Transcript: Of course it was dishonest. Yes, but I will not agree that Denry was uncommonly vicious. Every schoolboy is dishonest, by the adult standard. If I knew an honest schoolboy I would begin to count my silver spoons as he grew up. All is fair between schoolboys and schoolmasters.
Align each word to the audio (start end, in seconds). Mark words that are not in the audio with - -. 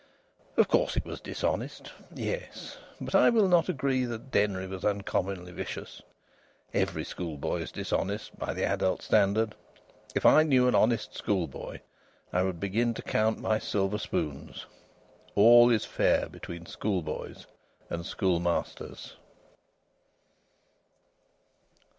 Of 0.57 0.67
course 0.67 0.97
it 0.97 1.05
was 1.05 1.21
dishonest. 1.21 1.91
Yes, 2.11 2.75
but 2.99 3.13
I 3.13 3.29
will 3.29 3.47
not 3.47 3.69
agree 3.69 4.03
that 4.05 4.31
Denry 4.31 4.65
was 4.65 4.83
uncommonly 4.83 5.51
vicious. 5.51 6.01
Every 6.73 7.03
schoolboy 7.03 7.61
is 7.61 7.71
dishonest, 7.71 8.35
by 8.39 8.55
the 8.55 8.63
adult 8.63 9.03
standard. 9.03 9.53
If 10.15 10.25
I 10.25 10.41
knew 10.41 10.67
an 10.67 10.73
honest 10.73 11.13
schoolboy 11.15 11.81
I 12.33 12.41
would 12.41 12.59
begin 12.59 12.95
to 12.95 13.03
count 13.03 13.37
my 13.39 13.59
silver 13.59 13.99
spoons 13.99 14.49
as 14.49 14.55
he 14.55 14.55
grew 14.55 14.63
up. 14.63 15.31
All 15.35 15.69
is 15.69 15.85
fair 15.85 16.27
between 16.29 16.65
schoolboys 16.65 17.45
and 17.91 18.03
schoolmasters. 18.03 19.17